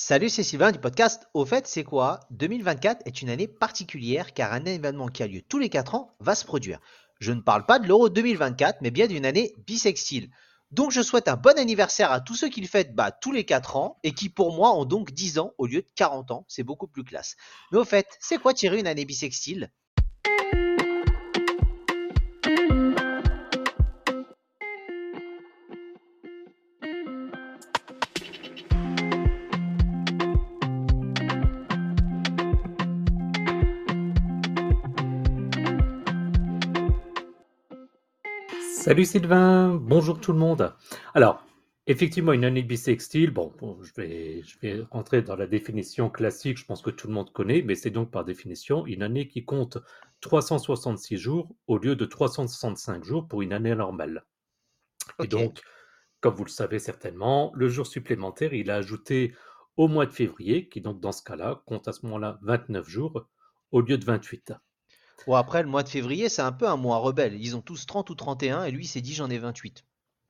[0.00, 2.20] Salut, c'est Sylvain du podcast Au fait, c'est quoi?
[2.30, 6.14] 2024 est une année particulière car un événement qui a lieu tous les 4 ans
[6.20, 6.78] va se produire.
[7.18, 10.30] Je ne parle pas de l'Euro 2024, mais bien d'une année bisextile.
[10.70, 13.44] Donc je souhaite un bon anniversaire à tous ceux qui le fêtent bah, tous les
[13.44, 16.44] 4 ans et qui pour moi ont donc 10 ans au lieu de 40 ans.
[16.46, 17.34] C'est beaucoup plus classe.
[17.72, 19.68] Mais au fait, c'est quoi tirer une année bisextile?
[38.88, 40.74] Salut Sylvain, bonjour tout le monde.
[41.12, 41.44] Alors,
[41.86, 46.56] effectivement, une année bissextile, bon, bon je, vais, je vais rentrer dans la définition classique,
[46.56, 49.44] je pense que tout le monde connaît, mais c'est donc par définition une année qui
[49.44, 49.76] compte
[50.22, 54.24] 366 jours au lieu de 365 jours pour une année normale.
[55.22, 55.60] Et donc,
[56.22, 59.34] comme vous le savez certainement, le jour supplémentaire, il a ajouté
[59.76, 63.28] au mois de février, qui donc dans ce cas-là compte à ce moment-là 29 jours
[63.70, 64.54] au lieu de 28.
[65.26, 67.34] Bon, après, le mois de février, c'est un peu un mois rebelle.
[67.40, 69.84] Ils ont tous 30 ou 31 et lui, il s'est dit j'en ai 28.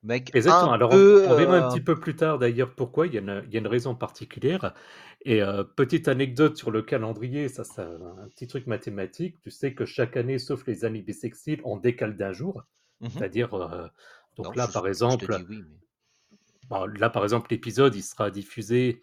[0.04, 0.72] Mec, Exactement.
[0.72, 1.26] un Alors, on, peu.
[1.28, 3.06] on verra un euh, petit peu plus tard d'ailleurs pourquoi.
[3.06, 4.74] Il y a une, il y a une raison particulière.
[5.24, 9.40] Et euh, petite anecdote sur le calendrier, ça c'est un petit truc mathématique.
[9.42, 12.62] Tu sais que chaque année, sauf les années bissextiles, on décale d'un jour.
[13.00, 13.10] mhm.
[13.10, 13.88] C'est-à-dire, euh,
[14.38, 15.78] Non, donc là je, par exemple, dis oui, mais.
[16.70, 19.00] bon, là par exemple, l'épisode il sera diffusé.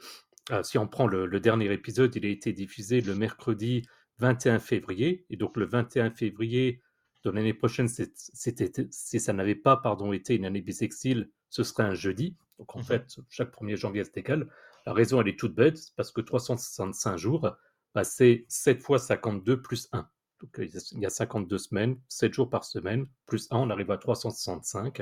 [0.63, 3.83] si on prend le, le dernier épisode, il a été diffusé le mercredi
[4.19, 5.25] 21 février.
[5.29, 6.81] Et donc le 21 février
[7.23, 11.63] de l'année prochaine, c'est- c'était, si ça n'avait pas pardon, été une année bissextile, ce
[11.63, 12.35] serait un jeudi.
[12.59, 12.85] Donc en Mhm.
[12.85, 14.49] fait, chaque 1er janvier se décale.
[14.85, 17.49] La raison, elle est toute bête, c'est parce que 365 jours,
[17.93, 20.07] bah, c'est 7 fois 52 plus 1.
[20.41, 23.97] Donc il y a 52 semaines, 7 jours par semaine, plus 1, on arrive à
[23.97, 25.01] 365.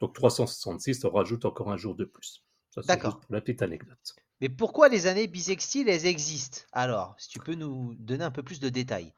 [0.00, 2.44] Donc 366, on rajoute encore un jour de plus.
[2.70, 4.14] Ça, c'est pour la petite anecdote.
[4.40, 6.62] Mais pourquoi les années bissextiles, elles existent?
[6.72, 9.12] Alors, si tu peux nous donner un peu plus de détails.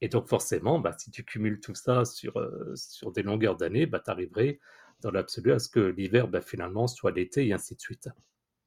[0.00, 3.86] Et donc, forcément, bah, si tu cumules tout ça sur, euh, sur des longueurs d'année,
[3.86, 4.60] bah, tu arriverais
[5.00, 8.08] dans l'absolu à ce que l'hiver, bah, finalement, soit l'été et ainsi de suite.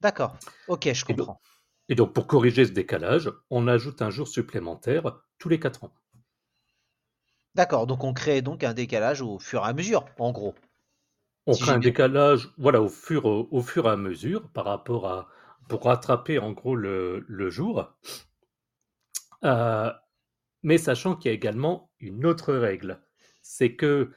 [0.00, 0.36] D'accord.
[0.66, 1.40] Ok, je Et donc, comprends.
[1.88, 5.94] et donc, pour corriger ce décalage, on ajoute un jour supplémentaire tous les 4 ans.
[7.54, 7.86] D'accord.
[7.86, 10.56] Donc, on crée donc un décalage au fur et à mesure, en gros.
[11.50, 14.66] On Si crée un décalage voilà, au, fur, au, au fur et à mesure par
[14.66, 15.28] rapport à.
[15.68, 17.92] pour rattraper en gros le, le jour.
[19.42, 19.90] Euh,
[20.62, 23.00] mais sachant qu'il y a également une autre règle.
[23.42, 24.12] C'est que,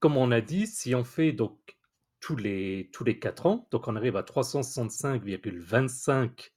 [0.00, 1.76] comme on a dit, si on fait donc
[2.18, 6.50] tous les, tous les 4 ans, donc on arrive à 365,25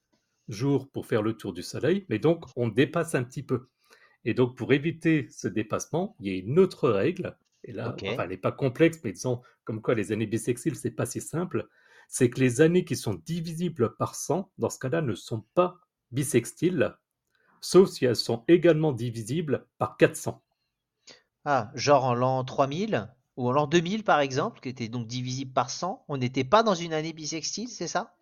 [0.48, 3.68] jours pour faire le tour du Soleil, mais donc on dépasse un petit peu.
[4.24, 8.22] Et donc pour éviter ce dépassement, il y a une autre règle, et là, enfin
[8.22, 11.68] elle n'est pas complexe, mais disons comme quoi les années bissextiles, c'est pas si simple,
[12.08, 15.78] c'est que les années qui sont divisibles par 100, dans ce cas-là, ne sont pas
[16.10, 16.96] bissextiles,
[17.60, 20.42] sauf si elles sont également divisibles par 400.
[21.44, 25.52] Ah, genre en l'an 3000 ou en l'an 2000 par exemple, qui était donc divisible
[25.52, 26.04] par 100.
[26.08, 28.14] On n'était pas dans une année bissextile, c'est ça?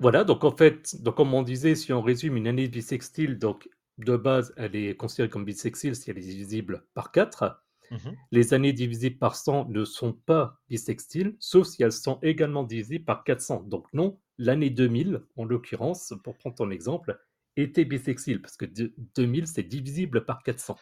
[0.00, 3.68] Voilà, donc en fait, donc comme on disait, si on résume une année bissextile, donc
[3.98, 7.63] de base, elle est considérée comme bissextile si elle est divisible par 4.
[7.90, 8.16] Mhm.
[8.32, 12.98] Les années divisibles par 100 ne sont pas bissextiles, sauf si elles sont également divisées
[12.98, 13.62] par 400.
[13.66, 17.18] Donc non, l'année 2000, en l'occurrence, pour prendre ton exemple,
[17.56, 20.76] était bissextile, parce que de- 2000, c'est divisible par 400.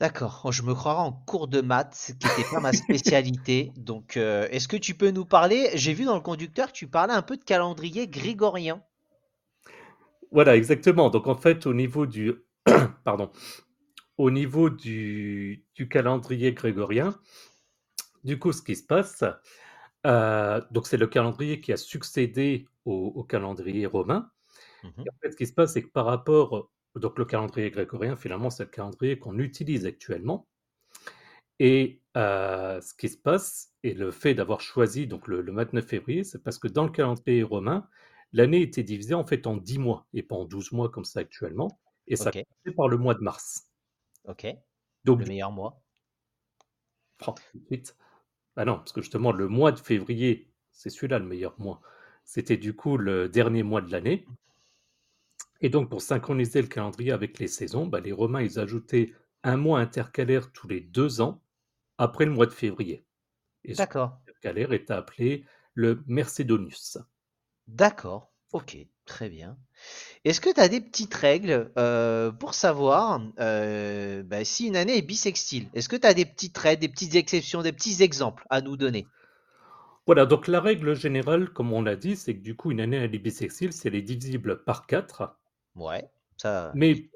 [0.00, 0.42] D'accord.
[0.44, 3.72] Oh, je me croirais en cours de maths, ce qui n'était pas ma spécialité.
[3.76, 5.70] Donc, euh, est-ce que tu peux nous parler?
[5.74, 8.82] J'ai vu dans le conducteur que tu parlais un peu de calendrier grégorien.
[10.30, 11.10] Voilà, exactement.
[11.10, 12.34] Donc en fait, au niveau du...
[13.04, 13.30] Pardon.
[14.18, 17.18] Au niveau du, du calendrier grégorien,
[18.24, 19.24] du coup, ce qui se passe,
[20.06, 24.30] euh, donc c'est le calendrier qui a succédé au, au calendrier romain.
[25.06, 28.16] Et en fait, ce qui se passe, c'est que par rapport, donc le calendrier grégorien,
[28.16, 30.48] finalement, c'est le calendrier qu'on utilise actuellement.
[31.58, 35.86] Et euh, ce qui se passe, et le fait d'avoir choisi donc le, le 29
[35.86, 37.88] février, c'est parce que dans le calendrier romain,
[38.32, 41.20] l'année était divisée en fait en 10 mois et pas en 12 mois comme ça
[41.20, 41.80] actuellement.
[42.06, 43.67] Et ça Ok, commençait par le mois de mars.
[44.28, 44.46] Ok.
[45.04, 45.82] Donc, Le meilleur mois.
[47.26, 47.34] oh.
[48.56, 51.80] Ah non, parce que justement, le mois de février, c'est celui-là le meilleur mois.
[52.24, 54.26] C'était du coup le dernier mois de l'année.
[55.60, 59.14] Et donc, pour synchroniser le calendrier avec les saisons, bah, les Romains, ils ajoutaient
[59.44, 61.40] un mois intercalaire tous les deux ans
[61.98, 63.04] après le mois de février.
[63.64, 65.44] Et ce intercalaire est appelé
[65.74, 66.98] le Mercedonius.
[67.68, 68.32] d'accord.
[68.52, 68.76] Ok,
[69.08, 69.56] très bien.
[70.24, 74.96] Est-ce que tu as des petites règles euh, pour savoir euh, bah, si une année
[74.96, 75.68] est bissextile?
[75.74, 78.76] Est-ce que tu as des petites règles, des petites exceptions, des petits exemples à nous
[78.76, 79.06] donner?
[80.06, 82.96] Voilà, donc la règle générale, comme on l'a dit, c'est que du coup, une année
[82.96, 85.36] elle est bissextile, c'est elle est divisible par 4.
[85.74, 86.72] Ouais, ça.
[86.74, 87.10] Mais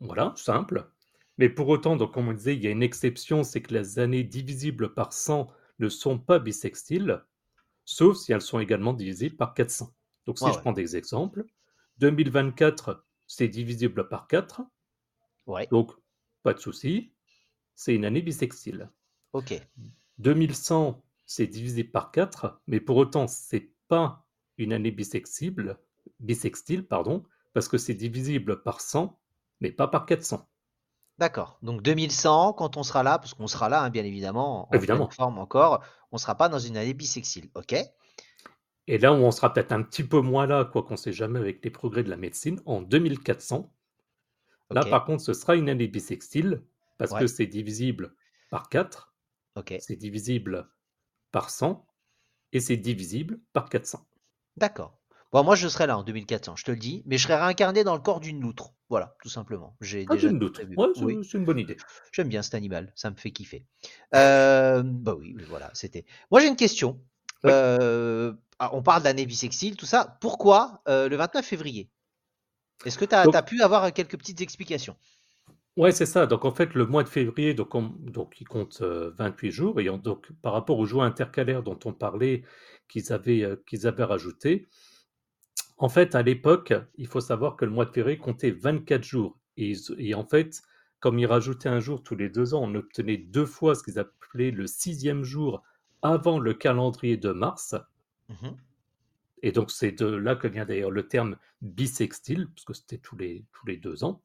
[0.00, 0.88] voilà, simple.
[1.38, 3.98] Mais pour autant, donc, comme on disait, il y a une exception, c'est que les
[3.98, 5.48] années divisibles par 100
[5.78, 7.22] ne sont pas bissextiles,
[7.84, 9.92] sauf si elles sont également divisibles par 400.
[10.26, 10.62] Donc si Ouais, je ouais.
[10.62, 11.44] prends des exemples,
[11.98, 14.62] 2024, c'est divisible par 4,
[15.46, 15.92] Ouais, donc
[16.42, 17.12] pas de souci,
[17.74, 18.90] c'est une année bissextile.
[19.32, 19.52] ok.
[20.18, 24.26] 2100, c'est divisé par 4, mais pour autant, c'est pas
[24.58, 25.78] une année bisextible,
[26.20, 29.18] bisextile, pardon, parce que c'est divisible par 100,
[29.60, 30.48] mais pas par 400.
[31.18, 31.58] D'accord.
[31.62, 35.10] Donc 2100, quand on sera là, parce qu'on sera là, hein, bien évidemment, en Évidemment.
[35.10, 37.50] forme encore, on sera pas dans une année bissextile.
[37.54, 37.74] Ok?
[38.86, 41.38] Et là où on sera peut-être un petit peu moins là, quoi qu'on sait jamais
[41.40, 43.74] avec les progrès de la médecine, en 2400,
[44.70, 46.62] là par contre, ce sera une année bissextile,
[46.98, 47.20] parce Ouais.
[47.20, 48.14] que c'est divisible
[48.50, 49.14] par 4,
[49.54, 49.72] Ok.
[49.78, 50.70] c'est divisible
[51.32, 51.86] par 100,
[52.52, 54.06] et c'est divisible par 400.
[54.56, 54.98] D'accord.
[55.32, 57.84] Bon, moi je serai là en 2400, je te le dis, mais je serai réincarné
[57.84, 58.74] dans le corps d'une loutre.
[58.90, 59.76] Voilà, tout simplement.
[59.80, 60.54] J'ai Ah, déjà doute.
[60.54, 60.76] prévu.
[60.76, 61.76] Ouais, c'est Oui, c'est une bonne idée.
[62.12, 63.66] j'aime bien cet animal, ça me fait kiffer.
[64.14, 66.04] Euh, bah oui, voilà, c'était.
[66.30, 67.02] Moi j'ai une question.
[67.46, 70.18] Euh, ah, on parle d'année bissextile, tout ça.
[70.20, 71.88] Pourquoi euh, le 29 février?
[72.84, 74.96] Est-ce que tu as, pu avoir quelques petites explications?
[75.76, 76.26] Ouais, c'est ça.
[76.26, 79.80] Donc en fait, le mois de février, donc, on- donc il compte euh, 28 jours,
[79.80, 82.42] et on- donc par rapport aux jours intercalaires dont on parlait,
[82.88, 84.68] qu'ils avaient, euh, qu'ils avaient rajouté,
[85.78, 89.38] en fait, à l'époque, il faut savoir que le mois de février comptait 24 jours.
[89.56, 90.62] Et, et en fait,
[91.00, 93.98] comme ils rajoutaient un jour tous les deux ans, on obtenait deux fois ce qu'ils
[93.98, 95.62] appelaient le sixième jour
[96.02, 97.74] avant le calendrier de mars.
[98.28, 98.56] Mhm.
[99.42, 103.16] Et donc c'est de là que vient d'ailleurs le terme bisextile, parce que c'était tous
[103.16, 104.22] les, tous les deux ans.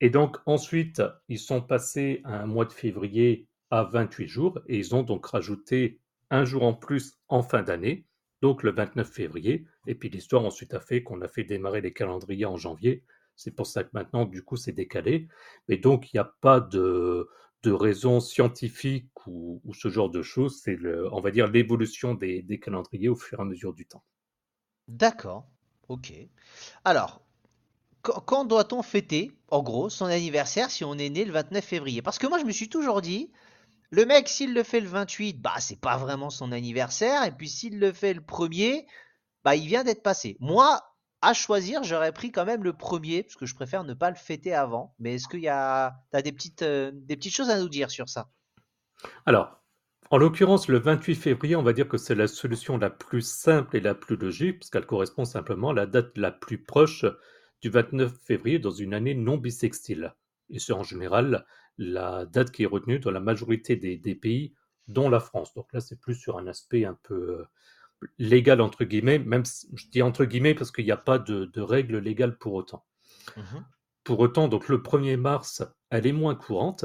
[0.00, 4.78] Et donc ensuite, ils sont passés à un mois de février à 28 jours et
[4.78, 8.06] ils ont donc rajouté un jour en plus en fin d'année,
[8.40, 9.66] donc le 29 février.
[9.86, 13.04] Et puis l'histoire ensuite a fait qu'on a fait démarrer les calendriers en janvier.
[13.36, 15.28] C'est pour ça que maintenant, du coup, c'est décalé.
[15.68, 17.28] Mais donc, il n'y a pas de,
[17.62, 20.60] de raison scientifique ou, ce genre de choses.
[20.62, 20.78] C'est,
[21.12, 24.02] on va dire, l'évolution des, des calendriers au fur et à mesure du temps.
[24.88, 25.46] D'accord.
[25.88, 26.12] Ok.
[26.84, 27.22] Alors,
[28.02, 32.02] quand, quand doit-on fêter, en gros, son anniversaire si on est né le 29 février?
[32.02, 33.30] Parce que moi, je me suis toujours dit,
[33.90, 37.24] le mec, s'il le fait le 28, bah, c'est pas vraiment son anniversaire.
[37.24, 38.86] Et puis, s'il le fait le premier,
[39.44, 40.36] bah, il vient d'être passé.
[40.40, 40.80] Moi,
[41.22, 44.16] à choisir, j'aurais pris quand même le premier, parce que je préfère ne pas le
[44.16, 44.94] fêter avant.
[44.98, 48.28] Mais est-ce qu'il y a, petites, euh, des petites choses à nous dire sur ça?
[49.24, 49.62] Alors,
[50.10, 53.76] en l'occurrence, le 28 février, on va dire que c'est la solution la plus simple
[53.76, 57.06] et la plus logique, puisqu'elle correspond simplement à la date la plus proche
[57.62, 60.14] du 29 février dans une année non bissextile.
[60.50, 61.46] Et c'est en général
[61.78, 64.54] la date qui est retenue dans la majorité des, pays,
[64.88, 65.54] dont la France.
[65.54, 67.46] Donc là, c'est plus sur un aspect un peu
[68.18, 69.44] légal, entre guillemets, même
[69.74, 72.84] je dis entre guillemets parce qu'il n'y a pas de, de règles légales pour autant.
[73.36, 73.64] Mhm.
[74.04, 76.84] Pour autant, donc le 1er mars, elle est moins courante,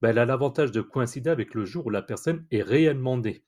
[0.00, 3.44] ben, elle a l'avantage de coïncider avec le jour où la personne est réellement née.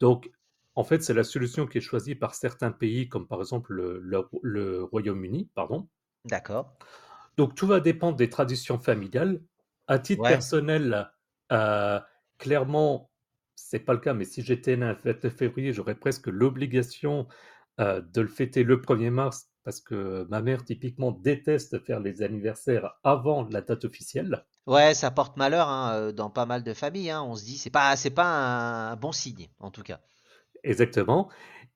[0.00, 0.30] Donc,
[0.76, 4.00] en fait, c'est la solution qui est choisie par certains pays, comme par exemple le,
[4.00, 5.88] le- le Royaume-Uni, pardon.
[6.24, 6.78] D'accord.
[7.36, 9.40] Donc, tout va dépendre des traditions familiales.
[9.86, 10.26] À titre Ouais.
[10.26, 11.10] personnel,
[11.52, 12.00] euh,
[12.38, 13.07] clairement,
[13.70, 17.26] c'est pas le cas, mais si j'étais né le 29 février, j'aurais presque l'obligation
[17.80, 22.22] euh, de le fêter le 1er mars, parce que ma mère, typiquement, déteste faire les
[22.22, 24.44] anniversaires avant la date officielle.
[24.66, 27.10] Ouais, ça porte malheur hein, dans pas mal de familles.
[27.10, 27.22] hein.
[27.22, 30.00] On se dit, c'est pas, c'est pas un, un bon signe, en tout cas.
[30.64, 31.30] Exactement.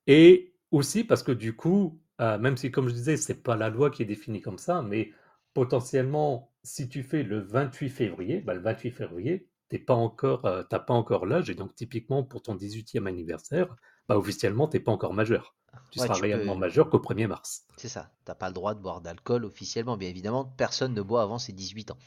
[0.06, 3.70] Et aussi parce que du coup, euh, même si, comme je disais, c'est pas la
[3.70, 5.12] loi qui est définie comme ça, mais
[5.54, 10.62] potentiellement, si tu fais le 28 février, bah, le 28 février, t'es pas encore, euh,
[10.62, 13.74] t'as pas encore l'âge, et donc typiquement pour ton 18e anniversaire,
[14.08, 15.56] bah, officiellement, tu n'es pas encore majeur.
[15.90, 16.56] Tu Ouais, seras tu réellement peux.
[16.56, 17.66] majeur qu'au 1er mars.
[17.76, 18.10] C'est ça.
[18.24, 20.44] T'as pas le droit de boire d'alcool officiellement, bien évidemment.
[20.46, 21.98] Personne ne boit avant ses 18 ans.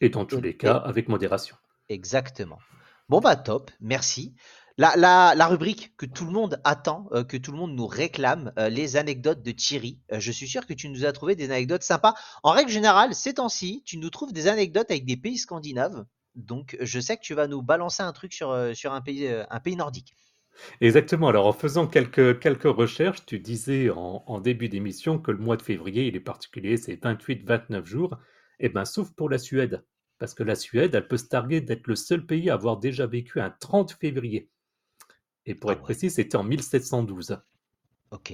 [0.00, 1.54] Et dans tous Et, les cas, avec modération.
[1.88, 2.64] exactement.
[3.08, 4.34] Bon bah top, merci.
[4.78, 7.86] La, la, la rubrique que tout le monde attend, euh, que tout le monde nous
[7.86, 10.00] réclame, euh, les anecdotes de Thierry.
[10.12, 12.14] Euh, je suis sûr que tu nous as trouvé des anecdotes sympas.
[12.42, 16.04] En règle générale, ces temps-ci, tu nous trouves des anecdotes avec des pays scandinaves.
[16.36, 19.26] Donc je sais que tu vas nous balancer un truc sur, euh, sur un pays,
[19.26, 20.14] euh, un pays nordique.
[20.80, 21.28] Exactement.
[21.28, 25.56] Alors, en faisant quelques, quelques recherches, tu disais en, en début d'émission que le mois
[25.56, 28.16] de février, il est particulier, c'est 28-29 jours.
[28.58, 29.84] Eh bien, sauf pour la Suède.
[30.18, 33.06] Parce que la Suède, elle peut se targuer d'être le seul pays à avoir déjà
[33.06, 34.50] vécu un 30 février.
[35.44, 35.84] Et pour Ah être ouais.
[35.84, 37.38] précis, c'était en 1712.
[38.10, 38.32] Ok.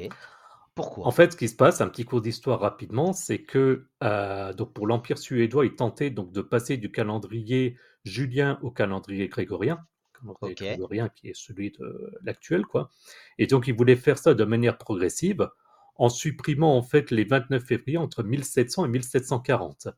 [1.02, 4.52] En Pourquoi fait, ce qui se passe, un petit cours d'histoire rapidement, c'est que euh,
[4.54, 9.84] donc pour l'Empire suédois, il tentait donc de passer du calendrier julien au calendrier grégorien,
[10.18, 10.62] calendrier Ok.
[10.66, 12.90] grégorien qui est celui de l'actuel, quoi.
[13.38, 15.48] Et donc, il voulait faire ça de manière progressive
[15.96, 19.88] en supprimant en fait les 29 février entre 1700 et 1740.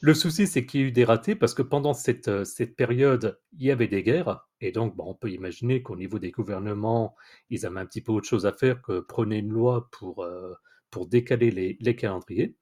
[0.00, 2.76] Le souci, c'est qu'il y a eu des ratés parce que pendant cette, euh, cette
[2.76, 4.45] période, il y avait des guerres.
[4.60, 7.14] Et donc, bon, on peut imaginer qu'au niveau des gouvernements,
[7.50, 10.54] ils avaient un petit peu autre chose à faire que prôner une loi pour, euh,
[10.90, 12.56] pour décaler les, les calendriers.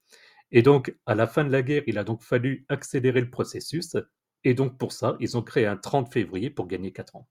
[0.50, 3.96] Et donc, à la fin de la guerre, il a donc fallu accélérer le processus.
[4.44, 7.28] Et donc, pour ça, ils ont créé un 30 février pour gagner 4 ans.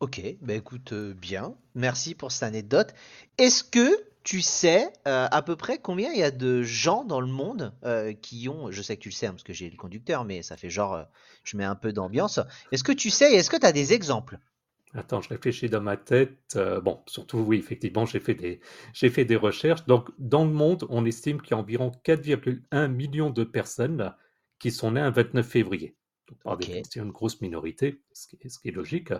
[0.00, 1.56] Ok, bah écoute, euh, bien.
[1.74, 2.92] Merci pour cette anecdote.
[3.38, 3.88] Est-ce que
[4.24, 7.74] tu sais euh, à peu près combien il y a de gens dans le monde
[7.84, 10.24] euh, qui ont, je sais que tu le sais hein, parce que j'ai le conducteur,
[10.24, 11.04] mais ça fait genre, euh,
[11.44, 12.40] je mets un peu d'ambiance.
[12.72, 14.38] Est-ce que tu sais, et est-ce que tu as des exemples?
[14.94, 16.56] Attends, je réfléchis dans ma tête.
[16.84, 18.60] Bon, surtout, oui, effectivement, j'ai fait des,
[18.92, 19.84] j'ai fait des recherches.
[19.86, 24.14] Donc, dans le monde, on estime qu'il y a environ 4,1 millions de personnes
[24.60, 25.96] qui sont nées un 29 février.
[26.28, 29.12] Donc, par définition, une grosse minorité, ce qui est, ce qui est logique.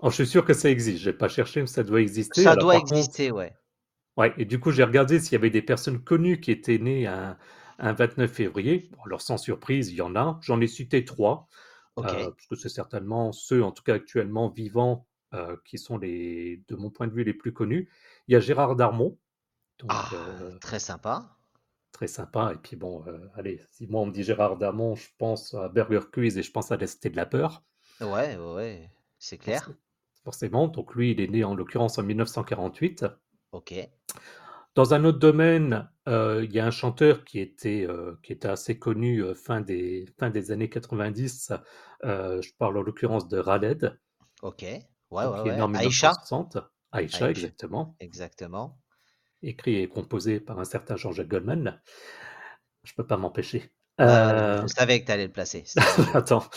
[0.00, 1.02] Oh, je suis sûr que ça existe.
[1.02, 2.42] J'ai pas cherché, mais ça doit exister.
[2.42, 3.52] Ça Alors, doit par contre, exister, ouais.
[4.18, 7.06] Ouais, et du coup, j'ai regardé s'il y avait des personnes connues qui étaient nées
[7.06, 7.38] un,
[7.78, 8.90] un 29 février.
[8.92, 10.38] Bon, alors, sans surprise, il y en a.
[10.42, 11.48] J'en ai cité trois,
[11.98, 16.62] euh, parce que c'est certainement ceux, en tout cas actuellement vivants, euh, qui sont les,
[16.68, 17.88] de mon point de vue, les plus connus.
[18.26, 19.16] Il y a Gérard Darmon,
[19.78, 21.36] donc ah, euh, très sympa.
[21.92, 22.52] très sympa.
[22.54, 26.00] Et puis bon, allez, si moi on me dit Gérard Darmon, je pense à Burger
[26.12, 27.62] Quiz et je pense à la Cité de la Peur,
[28.00, 29.70] Ouais, ouais, c'est clair.
[30.24, 30.68] forcément.
[30.68, 33.04] Donc lui, il est né en l'occurrence en 1948.
[33.50, 33.72] Ok,
[34.74, 38.48] Dans un autre domaine, euh, il y a un chanteur qui était, euh, qui était
[38.48, 41.52] assez connu euh, fin des, fin des années 90.
[42.04, 43.98] euh, je parle en l'occurrence de Khaled,
[44.42, 45.68] ok, ouais, ouais, ouais.
[45.72, 46.58] Aïcha, 1960.
[46.92, 47.98] Aïcha, Aïcha, exactement.
[48.00, 48.80] exactement.
[49.42, 51.80] Écrit et composé par un certain Jean-Jacques Goldman.
[52.84, 53.72] Je peux pas m'empêcher.
[53.98, 55.64] Ah, Euh, je savais que tu allais le placer.
[56.14, 56.48] Attends,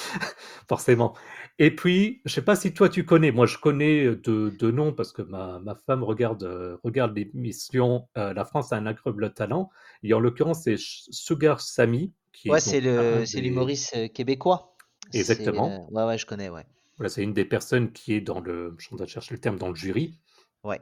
[0.68, 1.16] forcément.
[1.60, 4.94] Et puis, je sais pas si toi tu connais, moi je connais de, de nom
[4.94, 9.34] parce que ma, ma femme regarde, euh, regarde l'émission euh, La France a un incroyable
[9.34, 9.70] talent.
[10.04, 13.42] Et en l'occurrence, c'est Sugar Sammy, qui Ouais, c'est le, des.
[13.42, 14.76] l'humoriste euh, québécois.
[15.14, 15.70] Exactement.
[15.70, 16.66] euh, ouais, ouais, je connais, ouais.
[16.98, 18.76] Voilà, c'est une des personnes qui est dans le.
[18.78, 20.20] Je chercher le terme, dans le jury.
[20.64, 20.80] Ouais.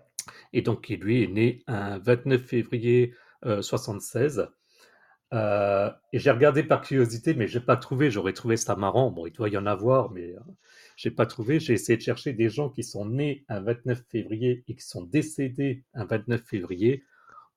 [0.54, 3.14] Et donc, qui lui est né un 29 février
[3.46, 4.50] euh, 76.
[5.34, 8.10] Euh, et j'ai regardé par curiosité, mais j'ai pas trouvé.
[8.12, 9.12] J'aurais trouvé ça marrant.
[9.12, 10.40] Bon, il doit y en avoir, mais euh,
[10.96, 11.60] j'ai pas trouvé.
[11.60, 15.04] J'ai essayé de chercher des gens qui sont nés un 29 février et qui sont
[15.04, 17.04] décédés un 29 février.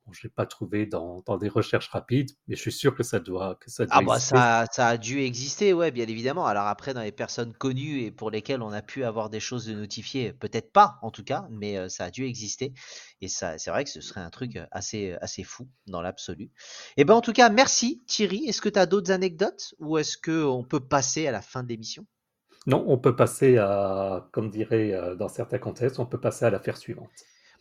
[0.04, 3.04] Bon, je l'ai pas trouvé dans, dans des recherches rapides, mais je suis sûr que
[3.04, 6.44] ça doit, que ça doit Ah bah ça, ça a dû exister, ouais, bien évidemment.
[6.47, 9.66] Alors après, dans les personnes connues et pour lesquelles on a pu avoir des choses
[9.66, 12.75] de notifier, peut-être pas en tout cas, mais euh, ça a dû exister.
[13.21, 16.50] Et ça, c'est vrai que ce serait un truc euh, assez, assez fou dans l'absolu.
[16.97, 18.49] Et ben en tout cas, merci Thierry.
[18.49, 21.62] Est-ce que tu as d'autres anecdotes ou est-ce que on peut passer à la fin
[21.62, 22.06] de l'émission?
[22.66, 26.50] Non, on peut passer à, comme dirait euh, dans certains contextes, on peut passer à
[26.50, 27.11] l'affaire suivante.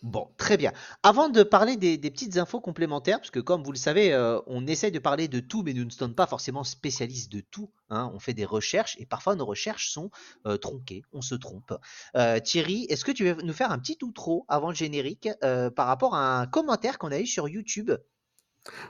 [0.01, 0.71] Bon, très bien.
[1.03, 4.65] Avant de parler des, petites infos complémentaires, parce que comme vous le savez, euh, on
[4.65, 7.69] essaye de parler de tout, mais nous ne sommes pas forcément spécialistes de tout.
[7.91, 8.11] hein.
[8.15, 10.09] On fait des recherches et parfois nos recherches sont
[10.47, 11.73] euh, tronquées, on se trompe.
[12.15, 15.29] Euh, Thierry, est-ce que tu veux nous faire un petit outro avant le générique
[15.75, 17.91] par rapport à un commentaire qu'on a eu sur YouTube?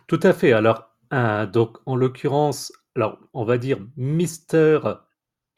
[0.08, 0.54] Tout à fait.
[0.54, 0.96] Alors,
[1.52, 4.80] donc, en l'occurrence, alors, on va dire Mister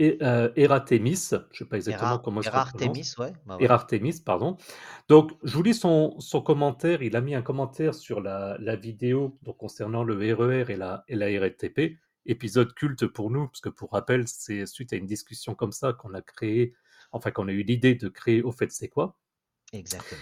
[0.02, 3.18] euh, Eratemis, je ne sais pas exactement comment ça se prononce.
[3.18, 3.34] ouais.
[3.46, 4.58] Bah Erartemis, pardon.
[5.08, 7.04] Donc, je vous lis son, son, commentaire.
[7.04, 10.76] Il a mis un commentaire sur la, la vidéo donc, concernant le RER e et
[10.76, 11.98] la, et la RTP.
[12.26, 15.94] Épisode culte pour nous, parce que pour rappel, c'est suite à une discussion comme ça
[15.94, 16.74] qu'on a créé,
[17.12, 19.18] enfin qu'on a eu l'idée de créer Au fait, c'est quoi?
[19.74, 20.22] Exactement.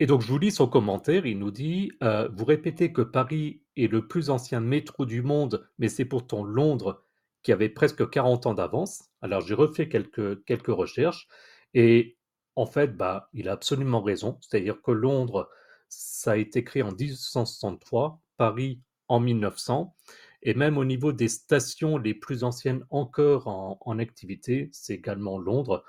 [0.00, 1.26] Et donc, je vous lis son commentaire.
[1.26, 5.68] Il nous dit euh, Vous répétez que Paris est le plus ancien métro du monde,
[5.78, 7.04] mais c'est pourtant Londres
[7.42, 9.04] qui avait presque 40 ans d'avance.
[9.22, 11.28] Alors j'ai refait quelques, recherches
[11.74, 12.16] et
[12.56, 14.38] en fait, bah, il a absolument raison.
[14.40, 15.48] C'est-à-dire que Londres,
[15.88, 19.94] ça a été créé en 1863, Paris en 1900,
[20.42, 25.84] et même au niveau des stations les plus anciennes encore en, activité, c'est également Londres.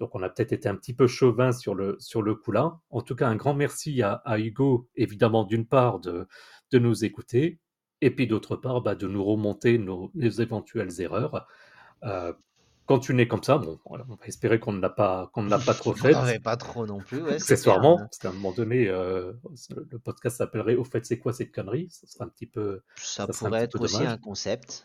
[0.00, 2.80] Donc on a peut-être été un petit peu chauvin sur le, sur le coup là.
[2.90, 6.26] En tout cas, un grand merci à, Hugo, évidemment, d'une part, de
[6.72, 7.60] nous écouter,
[8.02, 11.46] et puis d'autre part, bah, de nous remonter nos, éventuelles erreurs.
[12.02, 12.32] Euh,
[12.84, 15.48] quand tu n'es comme ça, bon, on va espérer qu'on ne l'a pas, qu'on ne
[15.48, 16.42] l'a pas trop fait.
[16.42, 17.22] pas trop non plus.
[17.22, 19.32] Ouais, Accessoirement, parce qu'à un moment donné, euh,
[19.70, 21.88] le podcast s'appellerait Au fait, c'est quoi cette connerie?
[21.90, 22.82] Ça serait un petit peu.
[22.96, 24.84] Ça, pourrait être aussi un concept.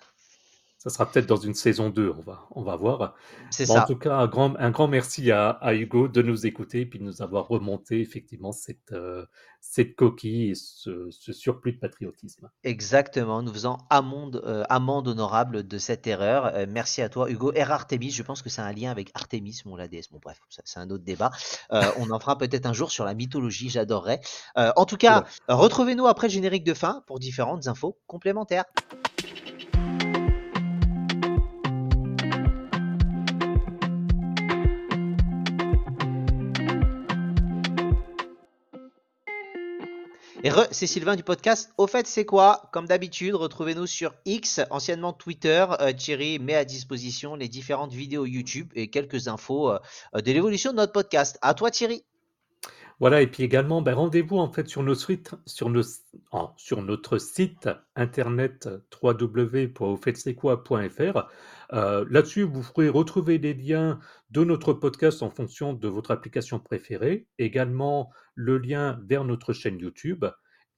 [0.87, 3.13] Ça sera peut-être dans une saison 2, on va, on va voir.
[3.51, 3.83] C'est ça.
[3.83, 6.97] En tout cas, un grand, un grand merci à, Hugo de nous écouter et puis
[6.97, 9.25] de nous avoir remonté effectivement cette, euh,
[9.59, 12.49] cette coquille et ce, surplus de patriotisme.
[12.63, 16.55] Exactement, nous faisons amende, euh, amende honorable de cette erreur.
[16.55, 17.51] Euh, merci à toi, Hugo.
[17.51, 17.69] R.
[17.69, 20.09] Artemis, je pense que c'est un lien avec Artemis, mon la déesse.
[20.09, 21.31] Bon, bref, c'est un autre débat.
[21.69, 24.21] on en fera peut-être un jour sur la mythologie, j'adorerais.
[24.55, 28.63] en tout cas, retrouvez-nous après le générique de fin pour différentes infos complémentaires.
[40.43, 41.71] Et c'est Sylvain du podcast.
[41.77, 42.69] Au fait, c'est quoi?
[42.71, 45.65] Comme d'habitude, retrouvez-nous sur X, anciennement Twitter.
[45.81, 49.79] Euh, Thierry met à disposition les différentes vidéos YouTube et quelques infos euh,
[50.13, 51.39] de l'évolution de notre podcast.
[51.41, 52.03] À toi, Thierry.
[52.99, 54.95] Voilà, et puis également, ben, rendez-vous en fait sur, notre
[57.19, 58.69] site internet
[59.03, 61.27] www.aufaites-c'est-quoi.fr.
[61.73, 63.99] Euh, là-dessus, vous pourrez retrouver les liens
[64.31, 69.77] de notre podcast en fonction de votre application préférée, également le lien vers notre chaîne
[69.77, 70.25] YouTube,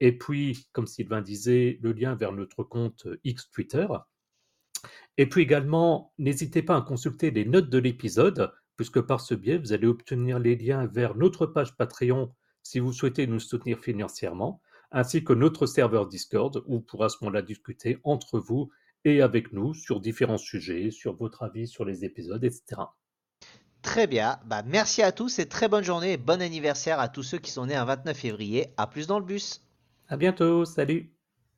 [0.01, 3.87] et puis, comme Sylvain disait, le lien vers notre compte X Twitter.
[5.17, 9.57] Et puis également, n'hésitez pas à consulter les notes de l'épisode, puisque par ce biais,
[9.57, 14.61] vous allez obtenir les liens vers notre page Patreon si vous souhaitez nous soutenir financièrement,
[14.93, 18.69] ainsi que notre serveur Discord, où vous pourrez à ce moment-là discuter entre vous
[19.03, 22.83] et avec nous sur différents sujets, sur votre avis sur les épisodes, etc.
[23.81, 27.23] Très bien, bah, merci à tous et très bonne journée et bon anniversaire à tous
[27.23, 28.67] ceux qui sont nés un 29 février.
[28.77, 29.61] À plus dans le bus.
[30.07, 31.18] À bientôt, salut.